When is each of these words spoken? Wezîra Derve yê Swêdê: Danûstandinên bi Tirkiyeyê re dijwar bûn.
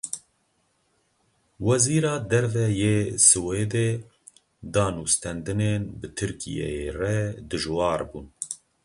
Wezîra 1.65 2.15
Derve 2.29 2.67
yê 2.81 2.97
Swêdê: 3.27 3.89
Danûstandinên 4.73 5.83
bi 5.99 6.07
Tirkiyeyê 6.17 6.89
re 6.99 7.17
dijwar 7.49 8.01
bûn. 8.09 8.27